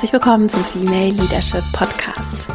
[0.00, 2.46] Herzlich willkommen zum Female Leadership Podcast.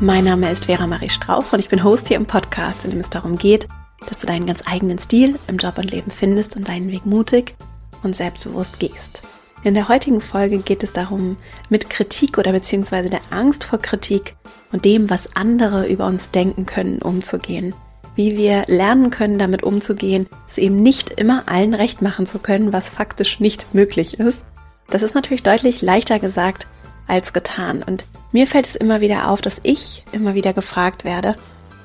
[0.00, 3.00] Mein Name ist Vera Marie Strauch und ich bin Host hier im Podcast, in dem
[3.00, 3.68] es darum geht,
[4.08, 7.54] dass du deinen ganz eigenen Stil im Job und Leben findest und deinen Weg mutig
[8.02, 9.20] und selbstbewusst gehst.
[9.62, 11.36] In der heutigen Folge geht es darum,
[11.68, 14.34] mit Kritik oder beziehungsweise der Angst vor Kritik
[14.72, 17.74] und dem, was andere über uns denken können, umzugehen.
[18.14, 22.72] Wie wir lernen können, damit umzugehen, es eben nicht immer allen recht machen zu können,
[22.72, 24.40] was faktisch nicht möglich ist.
[24.88, 26.66] Das ist natürlich deutlich leichter gesagt
[27.06, 27.82] als getan.
[27.82, 31.34] Und mir fällt es immer wieder auf, dass ich immer wieder gefragt werde,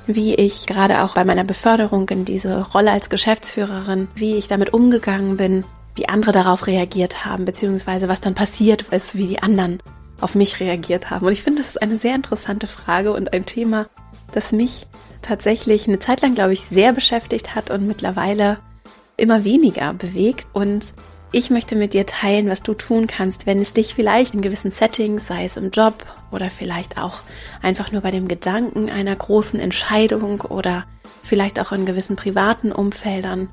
[0.07, 4.73] wie ich gerade auch bei meiner Beförderung in diese Rolle als Geschäftsführerin, wie ich damit
[4.73, 5.63] umgegangen bin,
[5.95, 9.81] wie andere darauf reagiert haben, beziehungsweise was dann passiert ist, wie die anderen
[10.21, 11.25] auf mich reagiert haben.
[11.25, 13.87] Und ich finde, das ist eine sehr interessante Frage und ein Thema,
[14.31, 14.87] das mich
[15.21, 18.59] tatsächlich eine Zeit lang, glaube ich, sehr beschäftigt hat und mittlerweile
[19.17, 20.47] immer weniger bewegt.
[20.53, 20.85] Und
[21.31, 24.71] ich möchte mit dir teilen, was du tun kannst, wenn es dich vielleicht in gewissen
[24.71, 27.19] Settings, sei es im Job oder vielleicht auch
[27.61, 30.85] einfach nur bei dem Gedanken einer großen Entscheidung oder
[31.23, 33.49] vielleicht auch in gewissen privaten Umfeldern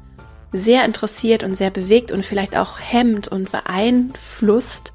[0.53, 4.93] sehr interessiert und sehr bewegt und vielleicht auch hemmt und beeinflusst,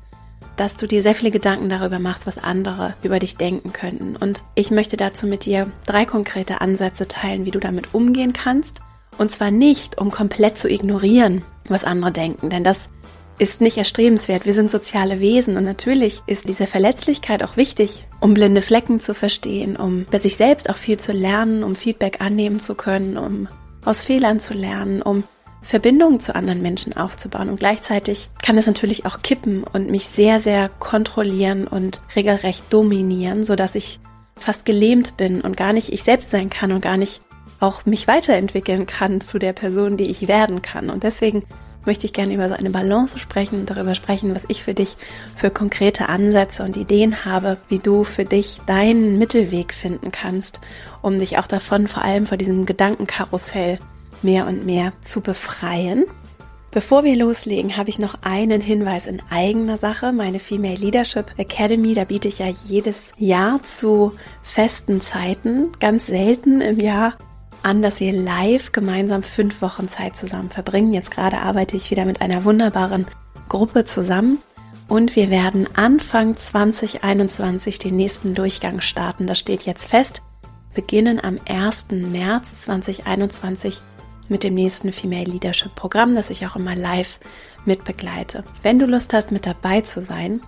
[0.56, 4.16] dass du dir sehr viele Gedanken darüber machst, was andere über dich denken könnten.
[4.16, 8.82] Und ich möchte dazu mit dir drei konkrete Ansätze teilen, wie du damit umgehen kannst.
[9.18, 12.90] Und zwar nicht, um komplett zu ignorieren, was andere denken, denn das
[13.40, 14.46] ist nicht erstrebenswert.
[14.46, 19.14] Wir sind soziale Wesen und natürlich ist diese Verletzlichkeit auch wichtig, um blinde Flecken zu
[19.16, 23.48] verstehen, um bei sich selbst auch viel zu lernen, um Feedback annehmen zu können, um
[23.86, 25.24] aus Fehlern zu lernen, um
[25.62, 27.50] Verbindungen zu anderen Menschen aufzubauen.
[27.50, 33.44] Und gleichzeitig kann es natürlich auch kippen und mich sehr, sehr kontrollieren und regelrecht dominieren,
[33.44, 34.00] sodass ich
[34.36, 37.22] fast gelähmt bin und gar nicht ich selbst sein kann und gar nicht
[37.64, 40.90] auch mich weiterentwickeln kann zu der Person, die ich werden kann.
[40.90, 41.44] Und deswegen
[41.86, 44.98] möchte ich gerne über so eine Balance sprechen und darüber sprechen, was ich für dich
[45.36, 50.60] für konkrete Ansätze und Ideen habe, wie du für dich deinen Mittelweg finden kannst,
[51.02, 53.80] um dich auch davon vor allem vor diesem Gedankenkarussell
[54.22, 56.04] mehr und mehr zu befreien.
[56.72, 60.12] Bevor wir loslegen, habe ich noch einen Hinweis in eigener Sache.
[60.12, 66.62] Meine Female Leadership Academy, da biete ich ja jedes Jahr zu festen Zeiten, ganz selten
[66.62, 67.16] im Jahr,
[67.64, 70.94] an, dass wir live gemeinsam fünf Wochen Zeit zusammen verbringen.
[70.94, 73.08] Jetzt gerade arbeite ich wieder mit einer wunderbaren
[73.50, 74.40] Gruppe zusammen
[74.88, 79.28] und wir werden Anfang 2021 den nächsten Durchgang starten.
[79.28, 80.22] Das steht jetzt fest.
[80.74, 81.88] Beginnen am 1.
[81.92, 83.80] März 2021
[84.28, 87.20] mit dem nächsten Female Leadership Programm, das ich auch immer live
[87.66, 88.44] mit begleite.
[88.62, 90.42] Wenn du Lust hast, mit dabei zu sein,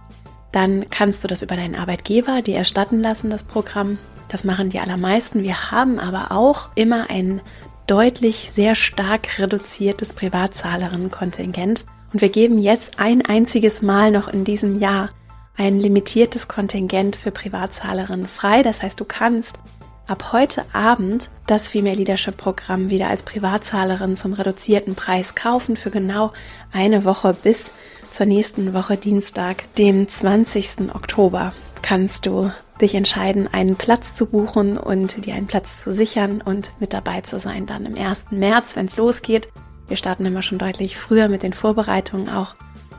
[0.51, 3.97] dann kannst du das über deinen Arbeitgeber dir erstatten lassen, das Programm.
[4.27, 5.43] Das machen die allermeisten.
[5.43, 7.41] Wir haben aber auch immer ein
[7.87, 11.85] deutlich sehr stark reduziertes Privatzahlerinnenkontingent.
[12.11, 15.09] Und wir geben jetzt ein einziges Mal noch in diesem Jahr
[15.57, 18.63] ein limitiertes Kontingent für Privatzahlerinnen frei.
[18.63, 19.59] Das heißt, du kannst
[20.07, 25.91] ab heute Abend das Female Leadership Programm wieder als Privatzahlerin zum reduzierten Preis kaufen für
[25.91, 26.33] genau
[26.71, 27.69] eine Woche bis
[28.11, 30.93] zur nächsten Woche Dienstag, dem 20.
[30.93, 31.53] Oktober,
[31.85, 32.51] kannst du
[32.81, 37.21] dich entscheiden, einen Platz zu buchen und dir einen Platz zu sichern und mit dabei
[37.21, 38.31] zu sein dann im 1.
[38.31, 39.49] März, wenn es losgeht.
[39.87, 42.55] Wir starten immer schon deutlich früher mit den Vorbereitungen auch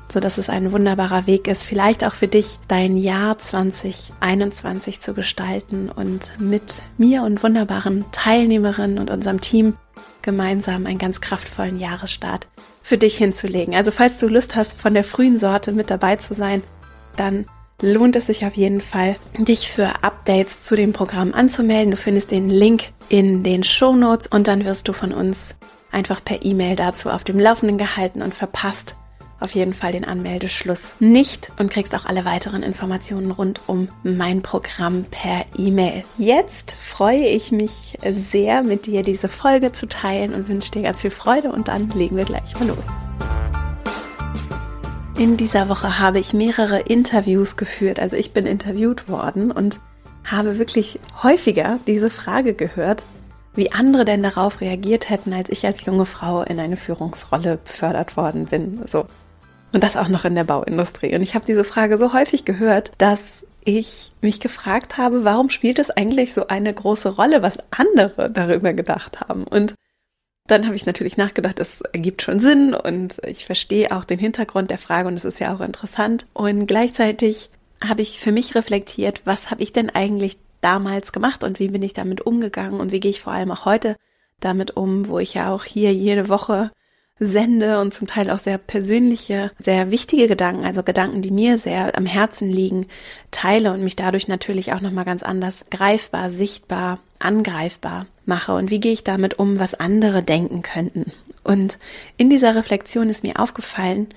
[0.08, 5.14] so dass es ein wunderbarer Weg ist, vielleicht auch für dich dein Jahr 2021 zu
[5.14, 9.74] gestalten und mit mir und wunderbaren Teilnehmerinnen und unserem Team
[10.22, 12.46] gemeinsam einen ganz kraftvollen Jahresstart
[12.84, 13.74] für dich hinzulegen.
[13.74, 16.62] Also falls du Lust hast, von der frühen Sorte mit dabei zu sein,
[17.16, 17.46] dann
[17.80, 21.90] lohnt es sich auf jeden Fall, dich für Updates zu dem Programm anzumelden.
[21.90, 25.54] Du findest den Link in den Show Notes und dann wirst du von uns
[25.92, 28.96] einfach per E-Mail dazu auf dem Laufenden gehalten und verpasst
[29.38, 34.40] auf jeden Fall den Anmeldeschluss nicht und kriegst auch alle weiteren Informationen rund um mein
[34.40, 36.04] Programm per E-Mail.
[36.16, 41.02] Jetzt freue ich mich sehr, mit dir diese Folge zu teilen und wünsche dir ganz
[41.02, 42.84] viel Freude und dann legen wir gleich mal los.
[45.18, 49.80] In dieser Woche habe ich mehrere Interviews geführt, also ich bin interviewt worden und
[50.24, 53.02] habe wirklich häufiger diese Frage gehört,
[53.54, 58.18] wie andere denn darauf reagiert hätten, als ich als junge Frau in eine Führungsrolle befördert
[58.18, 58.82] worden bin.
[58.86, 59.06] So,
[59.72, 61.14] und das auch noch in der Bauindustrie.
[61.14, 65.78] Und ich habe diese Frage so häufig gehört, dass ich mich gefragt habe, warum spielt
[65.78, 69.44] es eigentlich so eine große Rolle, was andere darüber gedacht haben?
[69.44, 69.74] Und
[70.46, 74.70] dann habe ich natürlich nachgedacht, es ergibt schon Sinn und ich verstehe auch den Hintergrund
[74.70, 76.26] der Frage und es ist ja auch interessant.
[76.32, 77.50] Und gleichzeitig
[77.84, 81.82] habe ich für mich reflektiert, was habe ich denn eigentlich damals gemacht und wie bin
[81.82, 83.96] ich damit umgegangen und wie gehe ich vor allem auch heute
[84.40, 86.70] damit um, wo ich ja auch hier jede Woche
[87.18, 91.96] sende und zum Teil auch sehr persönliche, sehr wichtige Gedanken, also Gedanken, die mir sehr
[91.96, 92.86] am Herzen liegen,
[93.30, 98.80] teile und mich dadurch natürlich auch nochmal ganz anders greifbar, sichtbar, angreifbar mache und wie
[98.80, 101.12] gehe ich damit um, was andere denken könnten.
[101.44, 101.78] Und
[102.16, 104.08] in dieser Reflexion ist mir aufgefallen,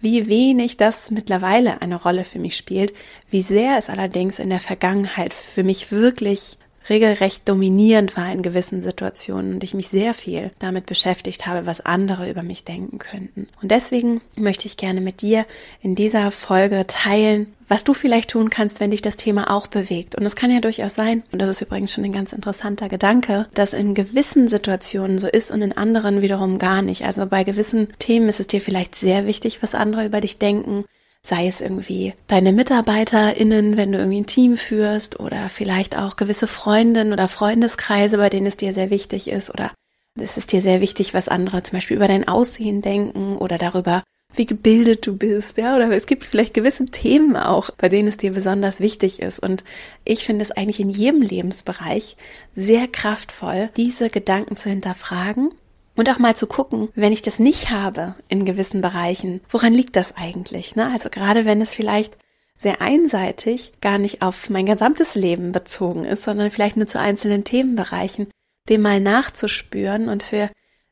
[0.00, 2.92] wie wenig das mittlerweile eine Rolle für mich spielt,
[3.30, 8.82] wie sehr es allerdings in der Vergangenheit für mich wirklich regelrecht dominierend war in gewissen
[8.82, 13.48] Situationen und ich mich sehr viel damit beschäftigt habe, was andere über mich denken könnten.
[13.62, 15.46] Und deswegen möchte ich gerne mit dir
[15.82, 20.14] in dieser Folge teilen, was du vielleicht tun kannst, wenn dich das Thema auch bewegt.
[20.14, 23.48] Und es kann ja durchaus sein, und das ist übrigens schon ein ganz interessanter Gedanke,
[23.54, 27.02] dass in gewissen Situationen so ist und in anderen wiederum gar nicht.
[27.02, 30.84] Also bei gewissen Themen ist es dir vielleicht sehr wichtig, was andere über dich denken
[31.26, 36.46] sei es irgendwie deine MitarbeiterInnen, wenn du irgendwie ein Team führst oder vielleicht auch gewisse
[36.46, 39.72] Freundinnen oder Freundeskreise, bei denen es dir sehr wichtig ist oder
[40.18, 44.02] es ist dir sehr wichtig, was andere zum Beispiel über dein Aussehen denken oder darüber,
[44.34, 48.16] wie gebildet du bist, ja, oder es gibt vielleicht gewisse Themen auch, bei denen es
[48.16, 49.38] dir besonders wichtig ist.
[49.38, 49.64] Und
[50.04, 52.16] ich finde es eigentlich in jedem Lebensbereich
[52.54, 55.50] sehr kraftvoll, diese Gedanken zu hinterfragen
[55.96, 59.96] und auch mal zu gucken, wenn ich das nicht habe in gewissen Bereichen, woran liegt
[59.96, 60.76] das eigentlich?
[60.76, 60.90] Ne?
[60.92, 62.16] Also gerade wenn es vielleicht
[62.58, 67.44] sehr einseitig gar nicht auf mein gesamtes Leben bezogen ist, sondern vielleicht nur zu einzelnen
[67.44, 68.28] Themenbereichen,
[68.68, 70.50] dem mal nachzuspüren und für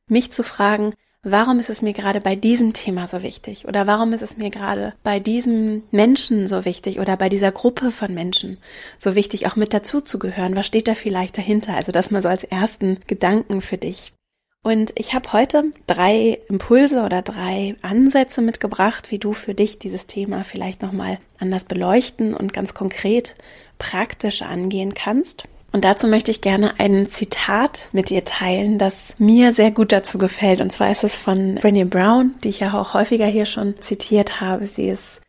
[0.08, 3.66] mich zu fragen, warum ist es mir gerade bei diesem Thema so wichtig?
[3.66, 7.90] Oder warum ist es mir gerade bei diesem Menschen so wichtig oder bei dieser Gruppe
[7.90, 8.58] von Menschen
[8.98, 10.56] so wichtig, auch mit dazu zu gehören?
[10.56, 11.74] Was steht da vielleicht dahinter?
[11.74, 14.13] Also das mal so als ersten Gedanken für dich.
[14.64, 20.06] Und ich habe heute drei Impulse oder drei Ansätze mitgebracht, wie du für dich dieses
[20.06, 23.36] Thema vielleicht nochmal anders beleuchten und ganz konkret
[23.78, 25.44] praktisch angehen kannst.
[25.70, 30.16] Und dazu möchte ich gerne ein Zitat mit dir teilen, das mir sehr gut dazu
[30.16, 30.62] gefällt.
[30.62, 34.40] Und zwar ist es von Brené Brown, die ich ja auch häufiger hier schon zitiert
[34.40, 34.64] habe.
[34.64, 35.20] Sie ist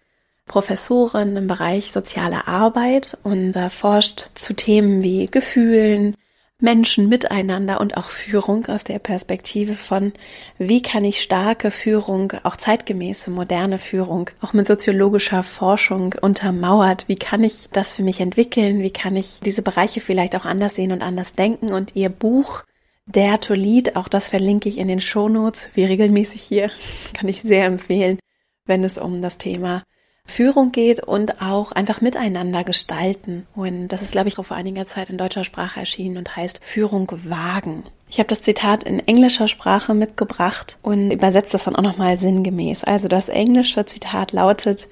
[0.45, 6.15] Professorin im Bereich soziale Arbeit und forscht zu Themen wie Gefühlen,
[6.61, 10.13] Menschen miteinander und auch Führung aus der Perspektive von,
[10.57, 17.15] wie kann ich starke Führung, auch zeitgemäße, moderne Führung, auch mit soziologischer Forschung untermauert, wie
[17.15, 20.93] kann ich das für mich entwickeln, wie kann ich diese Bereiche vielleicht auch anders sehen
[20.93, 21.73] und anders denken?
[21.73, 22.63] Und ihr Buch
[23.05, 26.71] Der to Lead, auch das verlinke ich in den Shownotes, wie regelmäßig hier,
[27.13, 28.17] kann ich sehr empfehlen,
[28.65, 29.83] wenn es um das Thema
[30.25, 33.45] Führung geht und auch einfach miteinander gestalten.
[33.55, 37.11] Und das ist, glaube ich, vor einiger Zeit in deutscher Sprache erschienen und heißt Führung
[37.23, 37.83] wagen.
[38.09, 42.83] Ich habe das Zitat in englischer Sprache mitgebracht und übersetze das dann auch nochmal sinngemäß.
[42.83, 44.87] Also das englische Zitat lautet,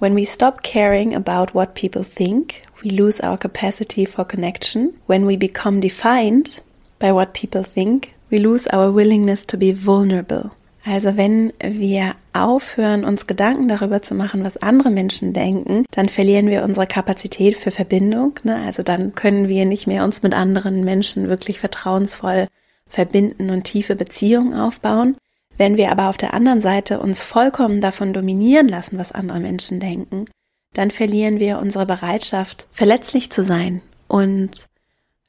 [0.00, 4.94] When we stop caring about what people think, we lose our capacity for connection.
[5.06, 6.60] When we become defined
[6.98, 10.50] by what people think, we lose our willingness to be vulnerable.
[10.84, 16.48] Also wenn wir aufhören, uns Gedanken darüber zu machen, was andere Menschen denken, dann verlieren
[16.48, 18.34] wir unsere Kapazität für Verbindung.
[18.42, 18.56] Ne?
[18.64, 22.48] Also dann können wir nicht mehr uns mit anderen Menschen wirklich vertrauensvoll
[22.88, 25.16] verbinden und tiefe Beziehungen aufbauen.
[25.56, 29.80] Wenn wir aber auf der anderen Seite uns vollkommen davon dominieren lassen, was andere Menschen
[29.80, 30.26] denken,
[30.74, 34.66] dann verlieren wir unsere Bereitschaft, verletzlich zu sein und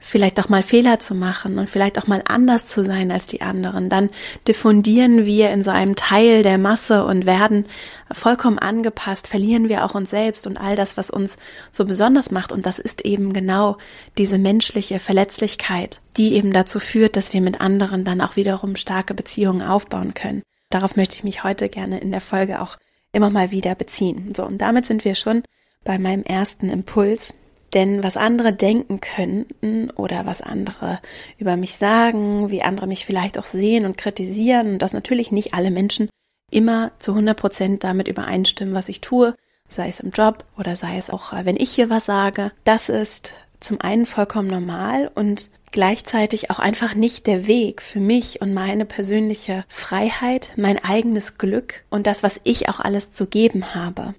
[0.04, 3.42] vielleicht auch mal Fehler zu machen und vielleicht auch mal anders zu sein als die
[3.42, 4.10] anderen, dann
[4.48, 7.66] diffundieren wir in so einem Teil der Masse und werden
[8.12, 11.38] vollkommen angepasst, verlieren wir auch uns selbst und all das, was uns
[11.72, 12.52] so besonders macht.
[12.52, 13.78] Und das ist eben genau
[14.18, 19.14] diese menschliche Verletzlichkeit, die eben dazu führt, dass wir mit anderen dann auch wiederum starke
[19.14, 20.44] Beziehungen aufbauen können.
[20.70, 22.78] Darauf möchte ich mich heute gerne in der Folge auch
[23.14, 24.34] immer mal wieder beziehen.
[24.36, 25.44] So, und damit sind wir schon
[25.84, 27.34] bei meinem ersten Impuls,
[27.74, 31.00] denn was andere denken könnten oder was andere
[31.38, 35.72] über mich sagen, wie andere mich vielleicht auch sehen und kritisieren, dass natürlich nicht alle
[35.72, 36.10] Menschen
[36.52, 39.36] immer zu 100 Prozent damit übereinstimmen, was ich tue,
[39.70, 43.34] sei es im Job oder sei es auch, wenn ich hier was sage, das ist
[43.60, 48.86] zum einen vollkommen normal und gleichzeitig auch einfach nicht der Weg für mich und meine
[48.86, 54.14] persönliche Freiheit, mein eigenes Glück und das, was ich auch alles zu geben habe.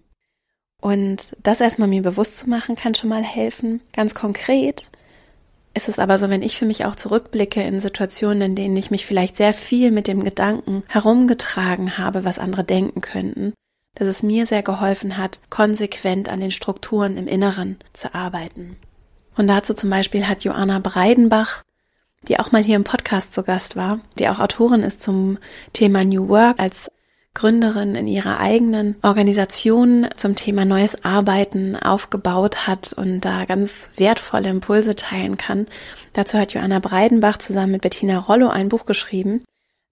[0.85, 3.81] Und das erstmal mir bewusst zu machen, kann schon mal helfen.
[3.95, 4.91] Ganz konkret
[5.73, 8.91] ist es aber so, wenn ich für mich auch zurückblicke in Situationen, in denen ich
[8.91, 13.55] mich vielleicht sehr viel mit dem Gedanken herumgetragen habe, was andere denken könnten,
[13.95, 18.76] dass es mir sehr geholfen hat, konsequent an den Strukturen im Inneren zu arbeiten.
[19.38, 21.62] Und dazu zum Beispiel hat Joanna Breidenbach,
[22.29, 25.38] die auch mal hier im Podcast zu Gast war, die auch Autorin ist zum
[25.73, 26.91] Thema New Work, als
[27.35, 34.49] Gründerin in ihrer eigenen Organisation zum Thema neues Arbeiten aufgebaut hat und da ganz wertvolle
[34.49, 35.67] Impulse teilen kann.
[36.12, 39.43] Dazu hat Joanna Breidenbach zusammen mit Bettina Rollo ein Buch geschrieben,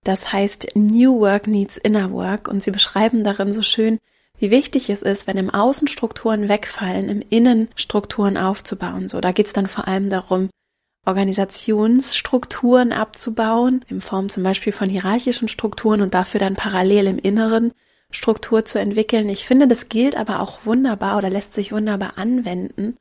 [0.05, 3.99] Das heißt New Work Needs Inner Work und sie beschreiben darin so schön,
[4.39, 9.09] wie wichtig es ist, wenn im Außen Strukturen wegfallen, im Innen Strukturen aufzubauen.
[9.09, 10.51] So, da geht es dann vor allem darum,
[11.05, 17.73] Organisationsstrukturen abzubauen, in Form zum Beispiel von hierarchischen Strukturen und dafür dann parallel im Inneren
[18.11, 19.29] Struktur zu entwickeln.
[19.29, 22.99] Ich finde, das gilt aber auch wunderbar oder lässt sich wunderbar anwenden,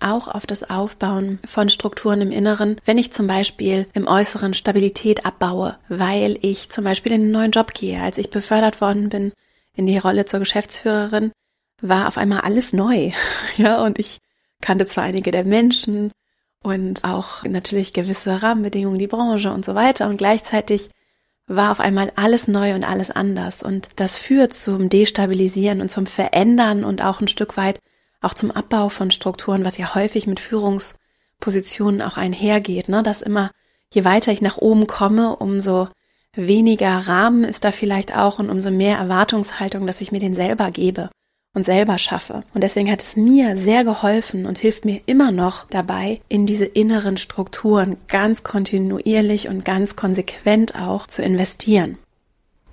[0.00, 5.24] auch auf das Aufbauen von Strukturen im Inneren, wenn ich zum Beispiel im Äußeren Stabilität
[5.24, 8.02] abbaue, weil ich zum Beispiel in einen neuen Job gehe.
[8.02, 9.32] Als ich befördert worden bin
[9.74, 11.32] in die Rolle zur Geschäftsführerin,
[11.80, 13.12] war auf einmal alles neu.
[13.56, 14.18] Ja, und ich
[14.60, 16.10] kannte zwar einige der Menschen,
[16.62, 20.08] und auch natürlich gewisse Rahmenbedingungen, die Branche und so weiter.
[20.08, 20.90] Und gleichzeitig
[21.46, 23.62] war auf einmal alles neu und alles anders.
[23.62, 27.80] Und das führt zum Destabilisieren und zum Verändern und auch ein Stück weit
[28.20, 33.02] auch zum Abbau von Strukturen, was ja häufig mit Führungspositionen auch einhergeht, ne?
[33.02, 33.50] dass immer,
[33.92, 35.88] je weiter ich nach oben komme, umso
[36.34, 40.70] weniger Rahmen ist da vielleicht auch und umso mehr Erwartungshaltung, dass ich mir den selber
[40.70, 41.10] gebe
[41.54, 42.44] und selber schaffe.
[42.54, 46.64] Und deswegen hat es mir sehr geholfen und hilft mir immer noch dabei, in diese
[46.64, 51.98] inneren Strukturen ganz kontinuierlich und ganz konsequent auch zu investieren.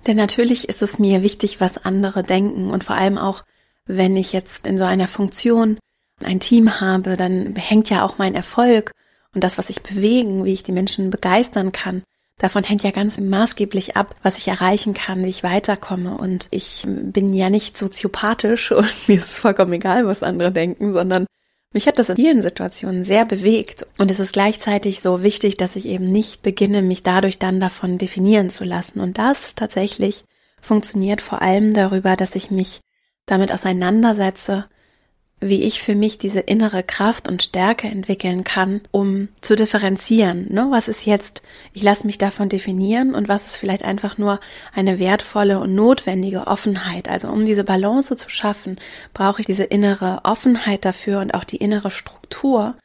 [0.08, 3.44] Denn natürlich ist es mir wichtig, was andere denken und vor allem auch,
[3.86, 5.78] wenn ich jetzt in so einer Funktion
[6.24, 8.92] ein Team habe, dann hängt ja auch mein Erfolg
[9.34, 12.04] und das, was ich bewegen, wie ich die Menschen begeistern kann,
[12.40, 16.18] Davon hängt ja ganz maßgeblich ab, was ich erreichen kann, wie ich weiterkomme.
[16.18, 20.94] Und ich bin ja nicht soziopathisch und mir ist es vollkommen egal, was andere denken,
[20.94, 21.28] sondern
[21.72, 23.86] mich hat das in vielen Situationen sehr bewegt.
[24.00, 28.00] Und es ist gleichzeitig so wichtig, dass ich eben nicht beginne, mich dadurch dann davon
[28.00, 29.02] definieren zu lassen.
[29.02, 30.24] Und das tatsächlich
[30.62, 32.82] funktioniert vor allem darüber, dass ich mich
[33.26, 34.66] damit auseinandersetze,
[35.42, 40.48] wie ich für mich diese innere Kraft und Stärke entwickeln kann, um zu differenzieren.
[40.52, 40.68] Ne?
[40.70, 41.42] Was ist jetzt,
[41.74, 44.40] ich lasse mich davon definieren und was ist vielleicht einfach nur
[44.74, 47.08] eine wertvolle und notwendige Offenheit.
[47.08, 48.80] Also um diese Balance zu schaffen,
[49.14, 52.76] brauche ich diese innere Offenheit dafür und auch die innere Struktur,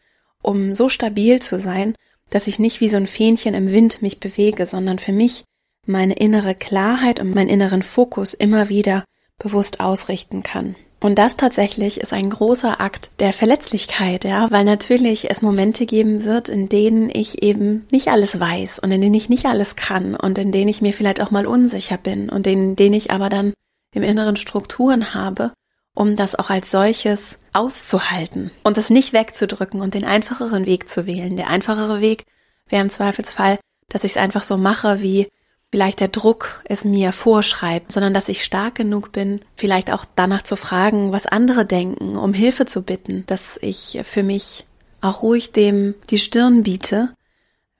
[0.40, 1.96] um so stabil zu sein,
[2.30, 5.44] dass ich nicht wie so ein Fähnchen im Wind mich bewege, sondern für mich
[5.86, 9.04] meine innere Klarheit und meinen inneren Fokus immer wieder
[9.38, 10.76] bewusst ausrichten kann.
[11.04, 16.24] Und das tatsächlich ist ein großer Akt der Verletzlichkeit, ja, weil natürlich es Momente geben
[16.24, 20.14] wird, in denen ich eben nicht alles weiß und in denen ich nicht alles kann
[20.14, 23.28] und in denen ich mir vielleicht auch mal unsicher bin und in denen ich aber
[23.28, 23.52] dann
[23.94, 25.52] im Inneren Strukturen habe,
[25.94, 31.06] um das auch als solches auszuhalten und das nicht wegzudrücken und den einfacheren Weg zu
[31.06, 31.36] wählen.
[31.36, 32.24] Der einfachere Weg
[32.70, 33.58] wäre im Zweifelsfall,
[33.90, 35.28] dass ich es einfach so mache, wie
[35.74, 40.42] vielleicht der Druck es mir vorschreibt, sondern dass ich stark genug bin, vielleicht auch danach
[40.42, 44.66] zu fragen, was andere denken, um Hilfe zu bitten, dass ich für mich
[45.00, 47.12] auch ruhig dem die Stirn biete,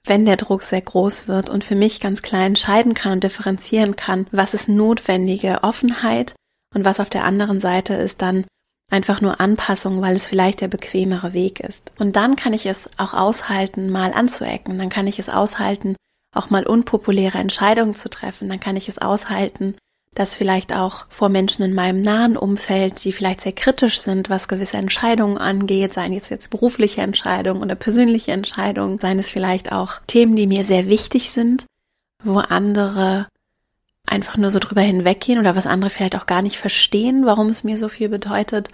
[0.03, 3.95] wenn der Druck sehr groß wird und für mich ganz klar entscheiden kann und differenzieren
[3.95, 6.35] kann, was ist notwendige Offenheit
[6.75, 8.45] und was auf der anderen Seite ist dann
[8.91, 11.93] einfach nur Anpassung, weil es vielleicht der bequemere Weg ist.
[11.97, 15.95] Und dann kann ich es auch aushalten, mal anzuecken, dann kann ich es aushalten,
[16.35, 19.77] auch mal unpopuläre Entscheidungen zu treffen, dann kann ich es aushalten,
[20.15, 24.49] dass vielleicht auch vor Menschen in meinem nahen Umfeld, die vielleicht sehr kritisch sind, was
[24.49, 30.01] gewisse Entscheidungen angeht, seien es jetzt berufliche Entscheidungen oder persönliche Entscheidungen, seien es vielleicht auch
[30.07, 31.67] Themen, die mir sehr wichtig sind,
[32.23, 33.27] wo andere
[34.07, 37.65] einfach nur so drüber hinweggehen oder was andere vielleicht auch gar nicht verstehen, warum es
[37.65, 38.71] mir so viel bedeutet.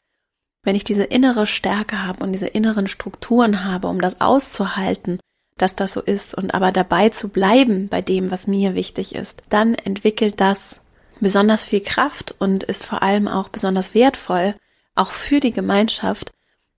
[0.62, 5.18] Wenn ich diese innere Stärke habe und diese inneren Strukturen habe, um das auszuhalten,
[5.60, 9.42] dass das so ist und aber dabei zu bleiben bei dem, was mir wichtig ist,
[9.48, 10.80] dann entwickelt das
[11.20, 14.54] besonders viel Kraft und ist vor allem auch besonders wertvoll,
[14.94, 16.32] auch für die Gemeinschaft,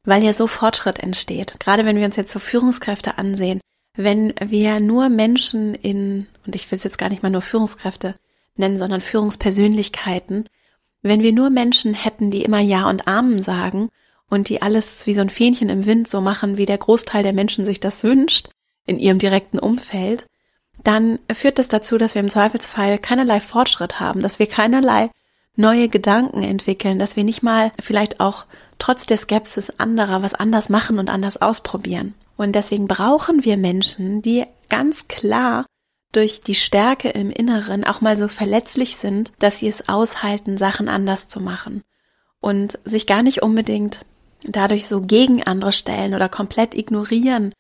[0.05, 1.61] weil ja so Fortschritt entsteht.
[1.61, 3.61] Gerade wenn wir uns jetzt so Führungskräfte ansehen,
[3.95, 8.15] wenn wir nur Menschen in, und ich will es jetzt gar nicht mal nur Führungskräfte
[8.57, 10.49] nennen, sondern Führungspersönlichkeiten,
[11.03, 13.91] wenn wir nur Menschen hätten, die immer Ja und Amen sagen
[14.29, 17.33] und die alles wie so ein Fähnchen im Wind so machen, wie der Großteil der
[17.33, 18.51] Menschen sich das wünscht,
[18.87, 20.27] in ihrem direkten Umfeld,
[20.83, 25.11] dann führt das dazu, dass wir im Zweifelsfall keinerlei Fortschritt haben, dass wir keinerlei
[25.55, 28.47] neue Gedanken entwickeln, dass wir nicht mal vielleicht auch
[28.79, 32.15] trotz der Skepsis anderer was anders machen und anders ausprobieren.
[32.37, 35.67] Und deswegen brauchen wir Menschen, die ganz klar
[36.13, 40.89] durch die Stärke im Inneren auch mal so verletzlich sind, dass sie es aushalten, Sachen
[40.89, 41.83] anders zu machen
[42.41, 44.05] und sich gar nicht unbedingt
[44.45, 47.53] dadurch so gegen andere stellen oder komplett ignorieren,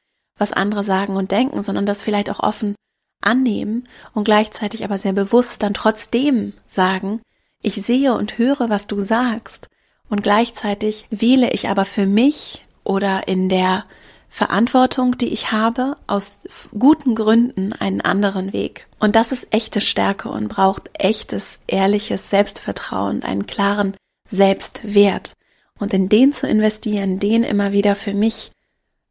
[0.42, 2.74] was andere sagen und denken, sondern das vielleicht auch offen
[3.20, 7.22] annehmen und gleichzeitig aber sehr bewusst dann trotzdem sagen,
[7.62, 9.68] ich sehe und höre, was du sagst
[10.08, 13.84] und gleichzeitig wähle ich aber für mich oder in der
[14.28, 16.40] Verantwortung, die ich habe, aus
[16.76, 18.88] guten Gründen einen anderen Weg.
[18.98, 23.94] Und das ist echte Stärke und braucht echtes, ehrliches Selbstvertrauen, einen klaren
[24.28, 25.34] Selbstwert.
[25.78, 28.51] Und in den zu investieren, den immer wieder für mich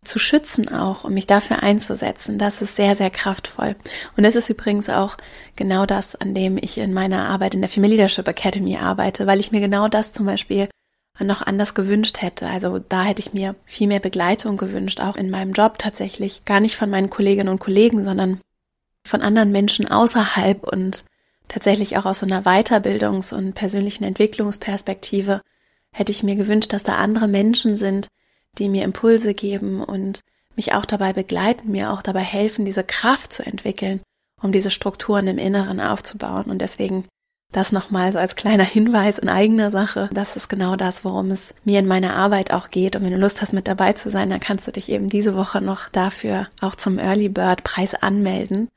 [0.04, 3.76] zu schützen auch und mich dafür einzusetzen, das ist sehr, sehr kraftvoll.
[4.18, 5.16] Und das ist übrigens auch
[5.56, 9.40] genau das, an dem ich in meiner Arbeit in der Female Leadership Academy arbeite, weil
[9.40, 10.70] ich mir genau das zum Beispiel
[11.20, 12.48] noch anders gewünscht hätte.
[12.48, 16.46] Also da hätte ich mir viel mehr Begleitung gewünscht, auch in meinem Job tatsächlich.
[16.46, 18.42] Gar nicht von meinen Kolleginnen und Kollegen, sondern
[19.06, 21.04] von anderen Menschen außerhalb und
[21.48, 25.42] tatsächlich auch aus so einer Weiterbildungs- und persönlichen Entwicklungsperspektive
[25.92, 28.08] hätte ich mir gewünscht, dass da andere Menschen sind,
[28.58, 30.22] die mir Impulse geben und
[30.56, 34.02] mich auch dabei begleiten, mir auch dabei helfen, diese Kraft zu entwickeln,
[34.42, 36.46] um diese Strukturen im Inneren aufzubauen.
[36.46, 37.06] Und deswegen
[37.52, 40.10] das nochmal so als kleiner Hinweis in eigener Sache.
[40.14, 42.96] Das ist genau das, worum es mir in meiner Arbeit auch geht.
[42.96, 45.36] Und wenn du Lust hast, mit dabei zu sein, dann kannst du dich eben diese
[45.36, 48.70] Woche noch dafür auch zum Early Bird Preis anmelden,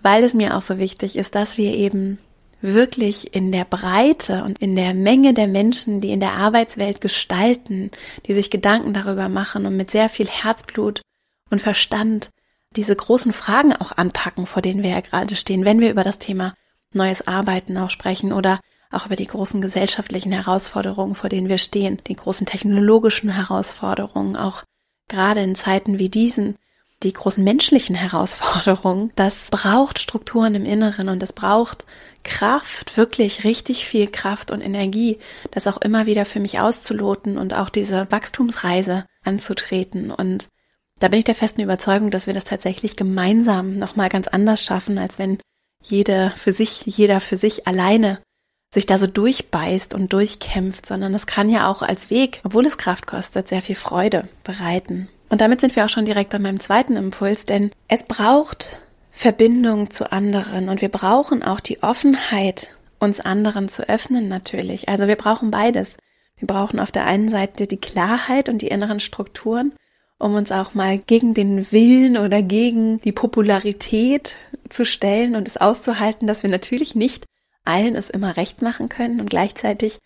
[0.00, 2.18] weil es mir auch so wichtig ist, dass wir eben
[2.66, 7.90] wirklich in der Breite und in der Menge der Menschen, die in der Arbeitswelt gestalten,
[8.26, 11.02] die sich Gedanken darüber machen und mit sehr viel Herzblut
[11.50, 12.30] und Verstand
[12.76, 16.18] diese großen Fragen auch anpacken, vor denen wir ja gerade stehen, wenn wir über das
[16.18, 16.54] Thema
[16.92, 22.00] neues Arbeiten auch sprechen oder auch über die großen gesellschaftlichen Herausforderungen, vor denen wir stehen,
[22.06, 24.62] die großen technologischen Herausforderungen, auch
[25.08, 26.56] gerade in Zeiten wie diesen,
[27.02, 29.12] die großen menschlichen Herausforderungen.
[29.16, 31.84] Das braucht Strukturen im Inneren und es braucht
[32.22, 35.18] Kraft, wirklich richtig viel Kraft und Energie,
[35.50, 40.10] das auch immer wieder für mich auszuloten und auch diese Wachstumsreise anzutreten.
[40.10, 40.48] Und
[40.98, 44.98] da bin ich der festen Überzeugung, dass wir das tatsächlich gemeinsam nochmal ganz anders schaffen,
[44.98, 45.38] als wenn
[45.82, 48.20] jeder für sich, jeder für sich alleine
[48.74, 52.76] sich da so durchbeißt und durchkämpft, sondern es kann ja auch als Weg, obwohl es
[52.76, 55.08] Kraft kostet, sehr viel Freude bereiten.
[55.28, 58.78] Und damit sind wir auch schon direkt bei meinem zweiten Impuls, denn es braucht
[59.10, 64.88] Verbindung zu anderen und wir brauchen auch die Offenheit, uns anderen zu öffnen natürlich.
[64.88, 65.96] Also wir brauchen beides.
[66.38, 69.72] Wir brauchen auf der einen Seite die Klarheit und die inneren Strukturen
[70.18, 74.36] um uns auch mal gegen den Willen oder gegen die Popularität
[74.68, 77.24] zu stellen und es auszuhalten, dass wir natürlich nicht
[77.64, 79.98] allen es immer recht machen können und gleichzeitig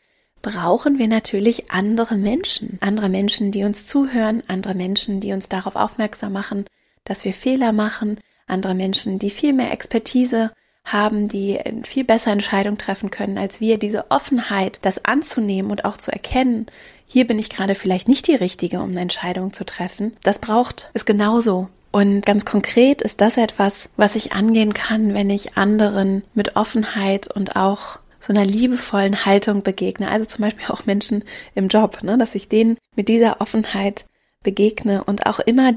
[0.43, 5.77] brauchen wir natürlich andere Menschen, andere Menschen, die uns zuhören, andere Menschen, die uns darauf
[5.77, 6.65] aufmerksam machen,
[7.05, 10.51] dass wir Fehler machen, andere Menschen, die viel mehr Expertise
[10.85, 13.79] haben, die viel besser Entscheidungen treffen können als wir.
[13.79, 16.67] Diese Offenheit, das anzunehmen und auch zu erkennen,
[17.07, 20.17] hier bin ich gerade vielleicht nicht die Richtige, um eine Entscheidung zu treffen.
[20.23, 21.69] Das braucht es genauso.
[21.93, 27.27] Und ganz konkret ist das etwas, was ich angehen kann, wenn ich anderen mit Offenheit
[27.29, 30.11] und auch so einer liebevollen Haltung begegne.
[30.11, 34.05] Also zum Beispiel auch Menschen im Job, ne, dass ich denen mit dieser Offenheit
[34.43, 35.73] begegne und auch immer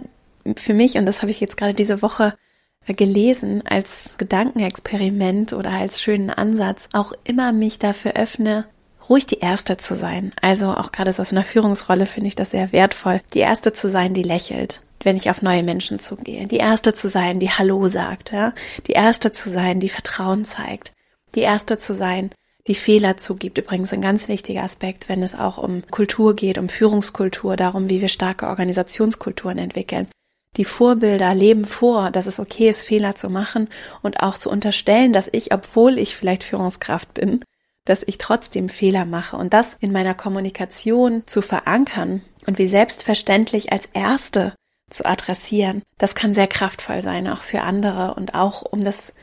[0.58, 2.36] für mich, und das habe ich jetzt gerade diese Woche
[2.86, 8.66] gelesen als Gedankenexperiment oder als schönen Ansatz, auch immer mich dafür öffne,
[9.10, 10.34] ruhig die Erste zu sein.
[10.42, 13.22] Also auch gerade so aus einer Führungsrolle finde ich das sehr wertvoll.
[13.34, 16.48] Die Erste zu sein, die lächelt, wenn ich auf neue Menschen zugehe.
[16.48, 18.54] Die Erste zu sein, die Hallo sagt, ja.
[18.88, 20.92] Die Erste zu sein, die Vertrauen zeigt.
[21.36, 22.32] Die Erste zu sein,
[22.68, 23.58] die Fehler zugibt.
[23.58, 28.02] Übrigens ein ganz wichtiger Aspekt, wenn es auch um Kultur geht, um Führungskultur, darum, wie
[28.02, 30.08] wir starke Organisationskulturen entwickeln.
[30.58, 33.70] Die Vorbilder leben vor, dass es okay ist, Fehler zu machen
[34.02, 37.44] und auch zu unterstellen, dass ich, obwohl ich vielleicht Führungskraft bin,
[37.86, 43.74] dass ich trotzdem Fehler mache und das in meiner Kommunikation zu verankern und wie selbstverständlich
[43.74, 44.54] als Erste
[44.90, 49.14] zu adressieren, das kann sehr kraftvoll sein, auch für andere und auch um das